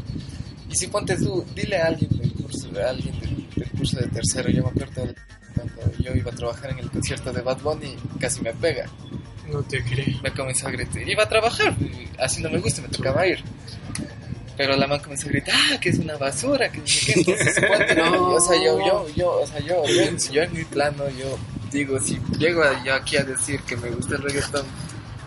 [0.69, 4.07] Y si ponte tú, dile a alguien del curso, a alguien del, del curso de
[4.07, 5.13] tercero, yo me acuerdo
[5.53, 8.85] cuando yo iba a trabajar en el concierto de Bad Bunny, casi me pega,
[9.51, 10.19] No te creo.
[10.23, 11.75] me comenzó a gritar, iba a trabajar,
[12.19, 13.43] así no me gusta, me tocaba ir.
[14.55, 17.19] Pero la man comenzó a gritar, ah, que es una basura, que no sé qué,
[17.19, 18.29] entonces ponte, No.
[18.35, 21.37] o sea, yo, yo, yo, o sea, yo, yo, yo en mi plano, yo
[21.73, 24.65] digo, si llego yo aquí a decir que me gusta el reggaetón,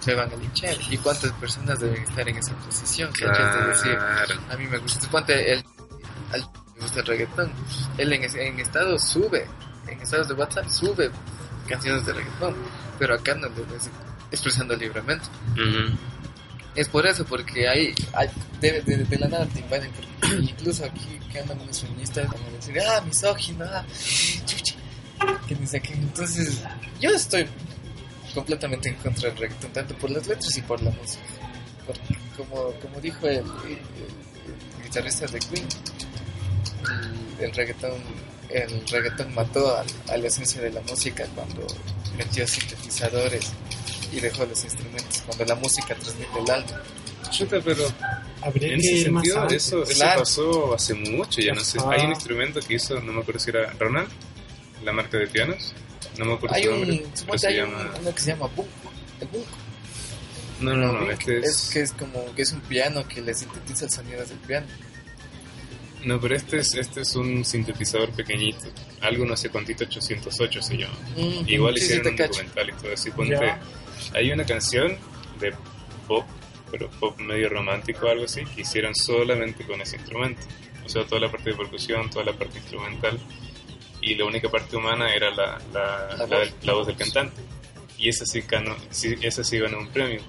[0.00, 0.76] se van a linchar.
[0.90, 3.10] ¿Y cuántas personas deben estar en esa posición?
[3.12, 3.60] ¿cachai?
[3.60, 4.34] De decir, Claro.
[4.50, 5.64] a mí me gusta, ponte, el,
[6.32, 7.52] al, me gusta el reggaetón.
[7.98, 9.46] Él en, en estados sube,
[9.88, 11.10] en estados de WhatsApp sube
[11.68, 12.54] canciones de reggaetón,
[12.98, 13.64] pero acá no lo
[14.30, 15.26] expresando libremente.
[15.52, 15.96] Ujú.
[16.76, 18.28] Es por eso, porque hay, hay
[18.60, 22.42] de, de, de la nada te invaden, porque incluso aquí que andan unos feministas van
[22.44, 23.84] a decir, ah, misógino, ah,
[24.44, 24.75] chucha,
[25.48, 25.92] que ni sé qué.
[25.94, 26.60] Entonces,
[27.00, 27.46] yo estoy
[28.34, 31.22] completamente en contra del reggaetón, tanto por las letras y por la música.
[31.86, 35.66] Porque, como, como dijo el, el- el guitarrista de Queen,
[37.40, 37.92] el, reggaetón
[38.50, 41.66] el reggaetón mató a, a la esencia de la música cuando
[42.16, 43.52] metió sintetizadores
[44.12, 46.82] y dejó los instrumentos cuando la música transmite el alma.
[47.30, 47.84] Chuta, pero
[48.40, 50.20] Habría en ese sentido, eso, eso Claro.
[50.20, 51.78] pasó hace mucho, ya no sé.
[51.90, 54.08] Hay un instrumento que hizo, no me acuerdo si era Ronald,
[54.86, 55.74] la marca de pianos.
[56.18, 56.96] No me acuerdo Hay un, nombre.
[57.04, 57.78] pero suponte se hay llama...
[57.94, 58.92] un- uno que se llama Bunko.
[59.20, 59.56] El Bunko.
[60.60, 61.70] No, no, no, este es es...
[61.70, 64.66] que es como que es un piano que le sintetiza el sonido del piano.
[66.04, 68.64] No, pero este es, este es un sintetizador pequeñito.
[69.02, 70.94] Algo no sé cuántito, 808 se llama.
[71.16, 72.42] Mm, Igual sí, sí, hicieron te un cacho.
[72.42, 73.10] documental y todo así.
[73.10, 73.60] Ponte, Ya.
[74.14, 74.96] hay una canción
[75.40, 75.52] de
[76.06, 76.24] pop,
[76.70, 80.40] pero pop medio romántico o algo así, que hicieron solamente con ese instrumento.
[80.84, 83.18] O sea, toda la parte de percusión, toda la parte instrumental.
[84.08, 86.30] Y la única parte humana era la, la, La la voz.
[86.30, 87.42] del- la voz del cantante.
[87.98, 90.20] Y esa sí, ganó, sí, esa sí ganó un premio.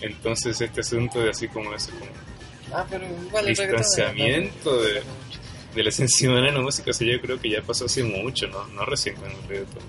[0.00, 2.10] Entonces este asunto de así como ese como
[2.74, 5.02] Ah, pero igual distanciamiento de,
[5.74, 8.02] de la esencia humana en la música, o sea, yo creo que ya pasó hace
[8.02, 8.66] mucho, ¿no?
[8.68, 9.82] No recién con el reggaetón,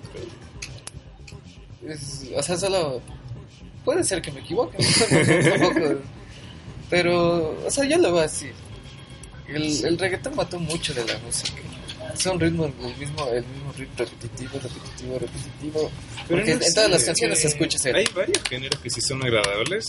[1.82, 1.94] creo.
[1.94, 3.02] Es- o sea, solo
[3.84, 4.78] puede ser que me equivoque.
[5.50, 6.02] Tampoco-
[6.90, 8.48] pero, o sea, yo lo veo así.
[9.48, 11.62] El, el reggaetón mató mucho de la música.
[12.18, 15.92] Son ritmos, el mismo, el mismo ritmo repetitivo, repetitivo, repetitivo.
[16.28, 18.90] Porque no en sé, todas las canciones se eh, escucha ese- Hay varios géneros que
[18.90, 19.86] sí son agradables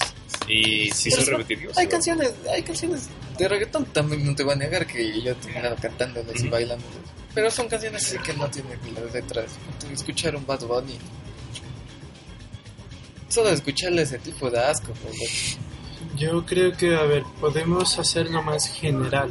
[0.49, 1.77] y sí Pero son repetitivos.
[1.79, 1.91] Hay ¿no?
[1.91, 3.09] canciones, hay canciones
[3.39, 6.51] de reggaetón también no te voy a negar que yo he terminado cantándolas y Ujú.
[6.51, 6.85] bailando.
[7.35, 9.47] Pero son canciones así que no tienen las letras.
[9.93, 10.97] Escuchar un Bad Bunny.
[13.29, 14.93] Solo escucharle ese tipo de asco.
[16.17, 19.31] Yo creo que, a ver, podemos hacerlo más general.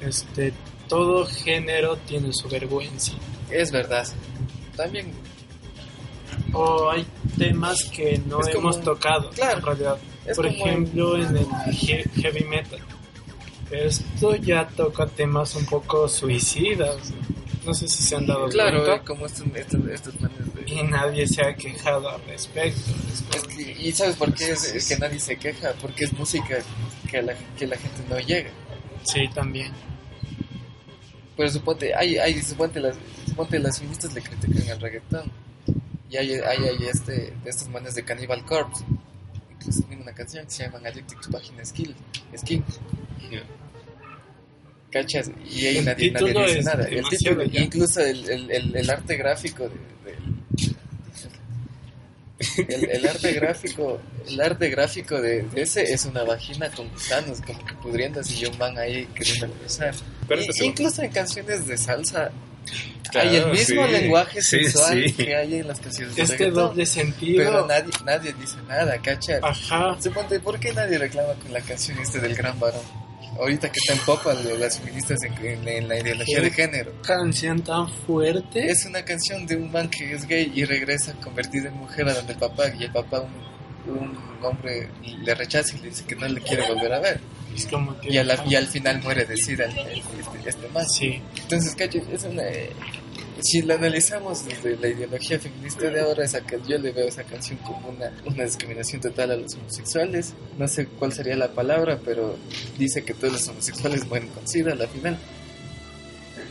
[0.00, 0.52] Este,
[0.88, 3.12] todo género tiene su vergüenza.
[3.50, 4.06] Es verdad.
[4.76, 5.12] También,
[6.52, 7.04] O hay
[7.38, 9.58] temas que no como- hemos tocado, Claro.
[9.58, 9.98] en realidad.
[10.36, 11.46] Por ejemplo, en el
[11.88, 12.78] he- heavy metal.
[13.70, 16.96] Esto ya toca temas un poco suicidas.
[17.64, 19.04] No sé si se han dado claro, eh, cuenta.
[19.04, 20.62] como estos, estos, estos manes de...
[20.70, 22.92] Y nadie se ha quejado al respecto.
[23.34, 26.58] Es que- y sabes por qué es, es que nadie se queja, porque es música
[27.10, 28.50] que la, que la gente no llega.
[29.04, 29.72] Sí, también.
[31.36, 35.32] Pero suponte, hay, hay, suponte las, suponte las feministas le critican al reggaetón.
[36.10, 38.84] Y hay, hay, hay este, de estos manes de Cannibal Corpse.
[39.50, 41.94] Incluso tienen una canción que se llama Addicted to Vagina Skill,
[42.36, 42.64] Skin.
[44.92, 45.28] ¿Cachas?
[45.50, 46.84] Y ahí El nadie, nadie dice nada.
[46.86, 49.70] El título, incluso el, el, el, arte gráfico de,
[50.04, 50.14] de-
[52.68, 57.40] el, el arte gráfico el arte gráfico de, de ese es una vagina con gusanos
[57.40, 59.94] como que pudriéndose y un man ahí queriendo besar
[60.28, 62.30] Pero Y- eso- incluso en canciones de salsa
[63.10, 63.92] Claro, hay el mismo sí.
[63.92, 65.12] lenguaje Sí, sexual sí.
[65.12, 66.68] que hay en las canciones de Este reggaetón.
[66.68, 67.44] doble sentido.
[67.44, 69.38] pero nadie, nadie dice nada, ¿cachai?
[69.42, 69.96] Ajá.
[70.00, 72.80] Suponte, ¿por qué nadie reclama con la canción este del gran varón?
[73.38, 76.92] Ahorita que está en popa las feministas en, en- en la ideología de género.
[77.02, 78.70] Canción tan fuerte.
[78.70, 82.14] Es una canción de un man que es gay y regresa convertido en mujer a
[82.14, 83.32] donde el papá, y el papá, un,
[83.86, 84.88] un hombre,
[85.22, 87.20] le rechaza y le dice que no le quiere volver a ver.
[87.54, 88.10] Es como que.
[88.12, 90.84] Y, a la- y al final muere de sida el- este, este man.
[90.88, 91.20] Sí.
[91.42, 92.42] Entonces, cacho, es una...
[93.42, 97.24] Si lo analizamos desde la ideología feminista de ahora, esa que yo le veo esa
[97.24, 100.34] canción como una, una discriminación total a los homosexuales.
[100.56, 102.36] No sé cuál sería la palabra, pero
[102.78, 105.18] dice que todos los homosexuales mueren con SIDA a la final.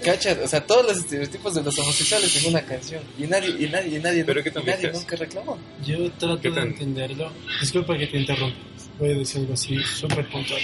[0.04, 0.38] ¿Cacha?
[0.44, 3.02] O sea, todos los estereotipos de los homosexuales en una canción.
[3.18, 4.94] Y nadie, y nadie, y nadie, ¿Pero qué tan y nadie es?
[4.94, 5.58] nunca reclamó.
[5.86, 7.32] Yo trato ¿Qué de entenderlo.
[7.62, 8.58] Disculpa que te interrumpa.
[9.00, 10.62] Voy a decir algo así súper puntual.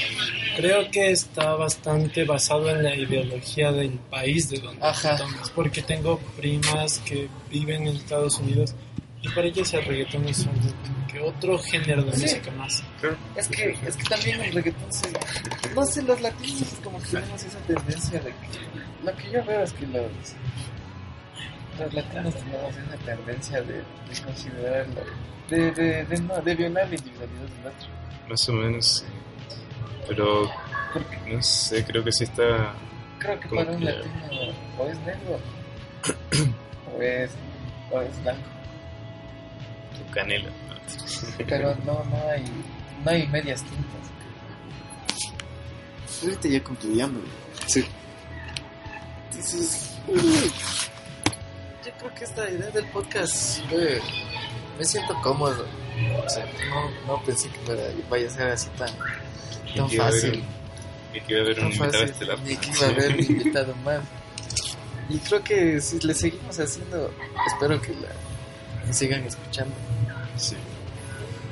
[0.55, 5.49] Creo que está bastante basado en la ideología del país de donde tomas.
[5.55, 8.75] Porque tengo primas que viven en Estados Unidos
[9.23, 12.21] y para ellas el reggaetón es un- que otro género de Sí.
[12.23, 12.83] música más.
[13.35, 15.09] Es que, es que también el reggaetón se...
[15.75, 19.05] No sé, los latinos como que tenemos esa tendencia de que...
[19.05, 20.11] Lo que yo veo es que los...
[21.79, 25.01] Los latinos tenemos esa tendencia de, de considerarlo...
[25.49, 27.87] De, de, de, no, de violar la individualidad del otro.
[28.29, 28.85] Más o menos.
[28.99, 29.05] sí.
[30.07, 30.43] Pero
[31.27, 32.73] no sé, creo que sí está.
[33.19, 35.39] Creo que para un que- latino o es negro
[36.97, 37.31] o es,
[37.91, 38.41] o es blanco.
[39.97, 40.49] tu canela.
[41.47, 42.43] Pero no, no hay,
[43.03, 44.09] no hay medias tintas.
[46.23, 47.19] Ahorita ya concluyendo.
[47.67, 47.85] Sí.
[49.31, 49.91] Entonces,
[51.85, 54.01] yo creo que esta idea del podcast eh,
[54.77, 55.65] me siento cómodo.
[56.25, 58.89] O sea, no, no pensé que fuera- vaya a ser así tan,
[59.75, 60.43] tan fácil.
[60.43, 60.59] un-
[61.17, 62.39] Y que iba a haber un Tan invitado fácil, estelar.
[62.41, 63.99] ni que iba a haber un invitado más.
[65.09, 67.11] Y creo que si le seguimos haciendo,
[67.47, 68.09] espero que la
[68.85, 69.73] que sigan escuchando.
[70.37, 70.55] Sí.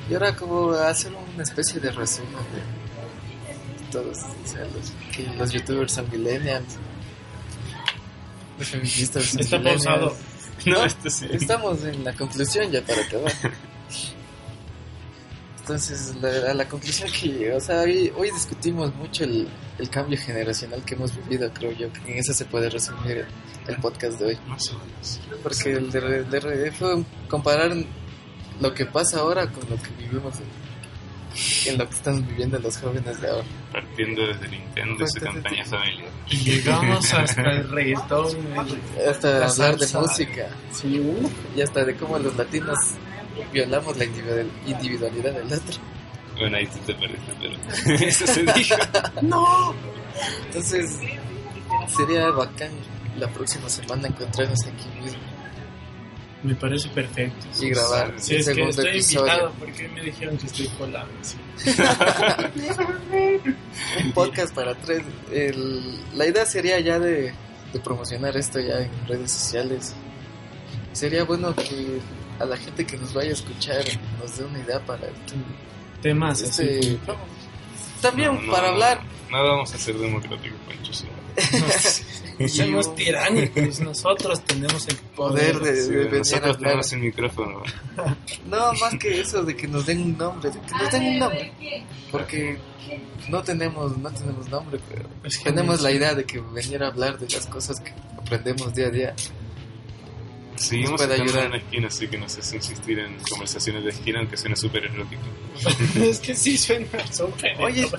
[0.10, 5.52] Y ahora como hacer una especie de resumen de todos, o sea, los, que los
[5.52, 6.76] youtubers son millennials,
[8.58, 9.86] los feministas son Está millennials.
[9.86, 10.16] pausado.
[10.66, 11.28] No, esto sí.
[11.32, 13.32] Estamos en la conclusión ya para acabar.
[15.60, 20.18] Entonces, la, a la conclusión que, o sea, hoy, hoy discutimos mucho el, el cambio
[20.18, 23.26] generacional que hemos vivido, creo yo, que en eso se puede resumir el,
[23.68, 24.38] el podcast de hoy.
[24.48, 25.20] Más o menos.
[25.44, 27.74] Porque el de, de fue comparar
[28.60, 32.78] lo que pasa ahora con lo que vivimos en, en lo que están viviendo los
[32.78, 33.44] jóvenes de ahora.
[33.72, 36.10] Partiendo desde Nintendo y su campaña familiar.
[36.30, 38.26] Y llegamos hasta el reggaetón.
[39.10, 42.78] Hasta La hablar de música Sí, uh, y hasta de cómo los latinos
[43.54, 45.78] violamos la individual- individualidad del otro.
[46.40, 48.76] Bueno, ahí tú te perdiste, pero eso se dijo.
[49.22, 49.74] ¡No!
[50.48, 50.98] Entonces,
[51.96, 52.72] sería bacán
[53.20, 55.20] la próxima semana encontrarnos aquí mismo
[56.48, 57.46] Me parece perfecto.
[57.62, 59.20] y grabar Si el es que estoy episodio.
[59.28, 61.08] invitado, porque me dijeron que estoy colado.
[61.22, 61.38] Sí.
[64.04, 65.04] Un podcast para tres.
[65.32, 67.34] El- la idea sería ya de,
[67.74, 69.94] de promocionar esto ya en redes sociales.
[70.94, 72.00] Sería bueno que
[72.40, 73.84] a la gente que nos vaya a escuchar
[74.20, 75.08] nos dé una idea para
[76.02, 77.00] Temas este, así.
[77.08, 77.16] no,
[78.02, 78.74] también No, no, para no.
[78.74, 80.92] hablar No vamos a ser democráticos, Pancho.
[82.48, 85.76] Somos tiránicos, nosotros tenemos el poder poder.
[85.76, 87.64] de, Sí, de nosotros tenemos el micrófono.
[88.48, 91.20] No, más que eso de que nos den un nombre, de que nos den un
[91.20, 91.52] nombre.
[92.12, 92.58] Porque
[93.30, 97.18] no tenemos, no tenemos nombre, pero Es tenemos la idea de que venir a hablar
[97.18, 99.16] de las cosas que aprendemos día a día.
[100.58, 101.44] Seguimos puede ayudar.
[101.44, 104.56] en una esquina, así que no sé si insistir en conversaciones de esquina, aunque suene
[104.56, 105.22] súper erótico.
[106.02, 107.56] es que sí suena súper.
[107.62, 107.90] Oye,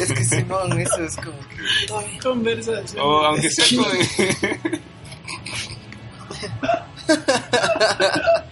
[0.00, 2.18] es que Simón, eso es como que...
[2.20, 3.00] conversación.
[3.04, 3.76] O aunque sea Sí.
[3.76, 3.86] con...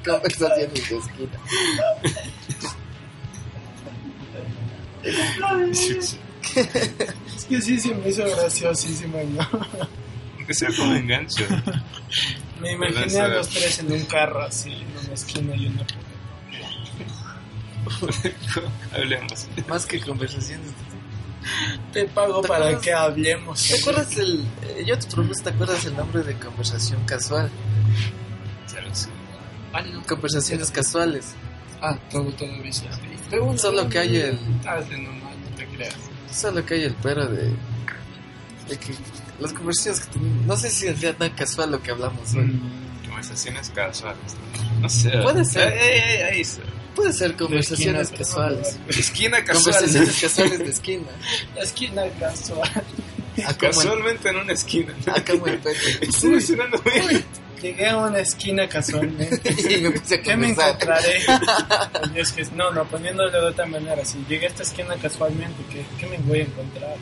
[0.04, 1.38] Conversaciones de esquina.
[7.36, 9.48] Es que sí se me hizo graciosísimo, ¿no?
[10.50, 11.44] Aunque sea con engancho.
[12.60, 15.86] Me imaginé a los tres en un carro así, en una esquina y una
[18.94, 19.46] Hablemos.
[19.68, 20.70] Más que conversaciones.
[21.92, 22.82] Te pago ¿Te para acuerdas?
[22.84, 23.62] que hablemos.
[23.68, 24.44] ¿Te acuerdas el...
[24.62, 27.50] eh, Yo te propuse, ¿te acuerdas el nombre de conversación casual?
[30.06, 31.34] Conversaciones casuales.
[31.80, 32.84] Ah, todo todo aviso.
[33.56, 34.38] Solo que hay el...
[34.66, 35.94] Hazle nomás, no te creas.
[36.30, 37.44] Solo que hay el pero de...
[38.68, 38.92] De que
[39.40, 40.46] las conversaciones que tenemos...
[40.46, 42.44] No sé si es ya tan casual lo que hablamos hoy.
[42.44, 44.36] Mm, Conversaciones casuales.
[44.80, 45.10] No sé.
[45.22, 45.72] Puede ser.
[45.72, 46.62] Ey, ahí está.
[46.94, 48.78] Puede ser conversaciones esquina, casuales.
[48.88, 49.74] Esquina casual.
[49.74, 51.06] Conversaciones casuales de esquina.
[51.54, 52.70] La esquina casual.
[53.36, 54.94] El, Casualmente en una esquina.
[55.06, 55.70] acá el Pepe.
[56.00, 57.24] Estoy bien.
[57.62, 59.40] Llegué a una esquina casualmente.
[59.76, 61.20] Y me puse a ¿Qué me encontraré?
[62.14, 64.04] Que, no, no, poniéndolo de otra manera.
[64.04, 66.96] Si llegué a esta esquina casualmente, ¿qué, qué me voy a encontrar?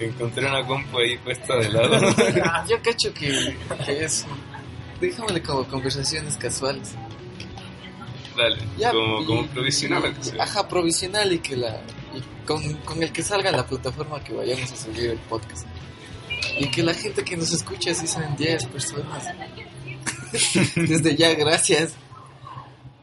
[0.00, 1.98] Encontré una compu ahí puesta de lado.
[2.68, 4.26] Yo cacho que, que es...
[5.00, 6.94] Déjamele como conversaciones casuales.
[8.36, 8.56] Dale.
[8.76, 10.14] Ya, como, y- como provisional.
[10.38, 11.80] Ajá, provisional y que la...
[12.14, 15.66] y con, con el que salga la plataforma que vayamos a subir el podcast.
[16.58, 19.24] Y que la gente que nos escuche, así sean 10 personas.
[20.76, 21.94] Desde ya, gracias.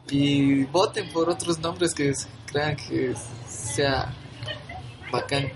[0.10, 2.14] Y voten por otros nombres que
[2.46, 3.14] crean que
[3.48, 4.14] sea
[5.12, 5.50] bacán.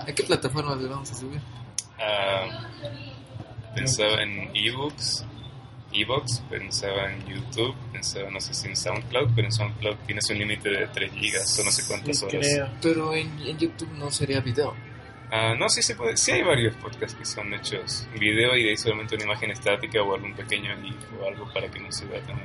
[0.00, 1.40] ¿A qué plataforma le vamos a subir?
[2.00, 2.68] Ah,
[3.74, 5.24] pensaba en ebooks,
[5.92, 10.38] ebooks, pensaba en YouTube, pensaba no sé si en SoundCloud, pero en SoundCloud tienes un
[10.38, 12.46] límite de 3 gigas o no sé cuántas Sí, horas.
[12.48, 12.68] creo.
[12.82, 14.74] Pero en, en YouTube no sería video.
[15.30, 18.70] Ah, no, sí se puede, sí hay varios podcasts que son hechos video y de
[18.70, 22.04] ahí solamente una imagen estática o algún pequeño GIF o algo para que no se
[22.06, 22.36] vea tan.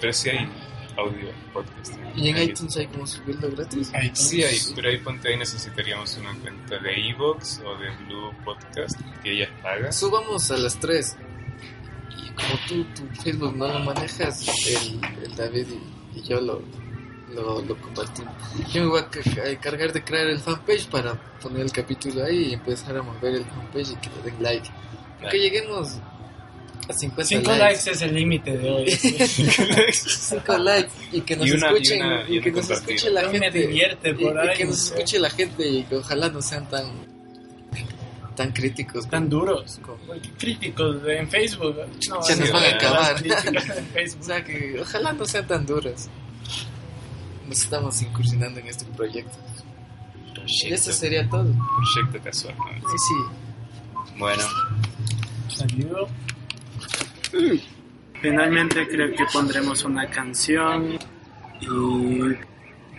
[0.00, 0.48] Pero sí hay
[0.96, 1.94] audio podcast.
[2.16, 3.90] Y en iTunes hay como subirlo gratis.
[3.94, 4.18] iTunes.
[4.18, 9.00] Sí hay, pero ahí ponte ahí necesitaríamos una cuenta de Evox o de Blue Podcast
[9.22, 9.92] que ellas pagan.
[9.92, 11.16] Subamos a las 3.
[12.16, 15.66] Y como tú tu Facebook no lo manejas, el, el David
[16.14, 16.62] y, y yo lo,
[17.34, 18.32] lo, lo compartimos.
[18.72, 22.24] Yo me voy a ca- a encargar de crear el fanpage para poner el capítulo
[22.24, 24.70] ahí y empezar a mover el fanpage y que le den like.
[25.30, 25.98] Que lleguemos
[26.92, 27.62] 50 Cinco likes.
[27.64, 28.90] likes es el límite de hoy.
[28.90, 33.10] 5 likes y que nos Y una- y escuchen una- y y que nos escuche
[33.10, 35.66] la No me gente divierte y, por y ahí, que no nos escuche la gente
[35.66, 37.14] y que ojalá no sean tan
[38.36, 39.78] tan críticos Tan duros.
[39.80, 41.76] como- Porque Críticos en Facebook.
[42.08, 43.14] No, Se nos no, van a acabar.
[43.24, 44.24] O Facebook.
[44.24, 46.10] sea que ojalá no sean tan duras.
[47.48, 49.38] Nos estamos incursionando en este proyecto.
[50.26, 51.44] Y Proyecto, eso sería todo.
[51.44, 52.54] proyecto casual.
[52.58, 52.88] ¿no?
[52.90, 54.18] Sí, sí.
[54.18, 54.42] Bueno,
[55.48, 56.08] Salió.
[58.20, 60.98] Finalmente creo que pondremos una canción
[61.60, 62.18] y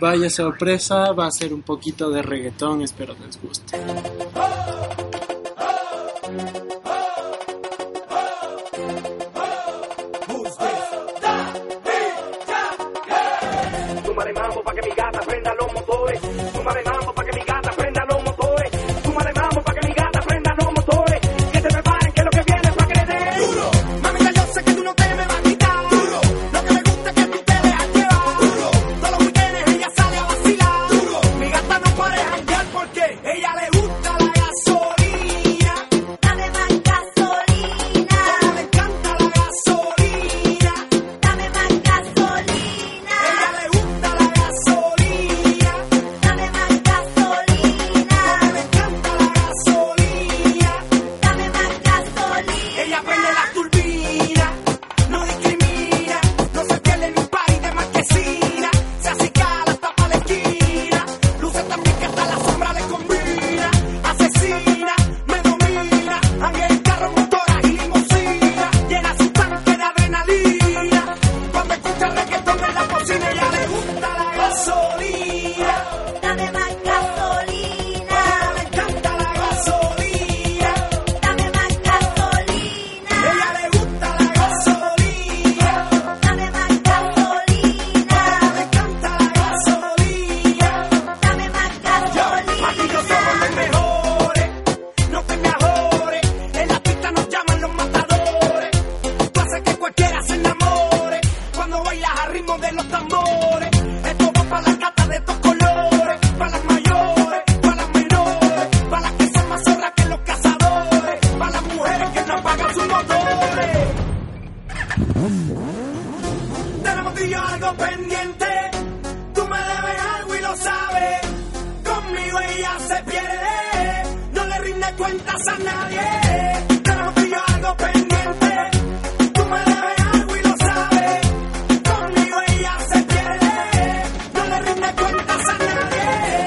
[0.00, 3.76] vaya sorpresa, va a ser un poquito de reggaetón, espero les guste.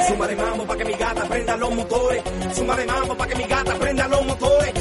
[0.08, 2.24] Suma de mambo pa' que mi gata prenda los motores.
[2.56, 4.74] Suma de mambo pa' que mi gata prenda los motores.